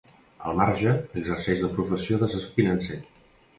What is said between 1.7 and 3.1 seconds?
professió d'assessor financer.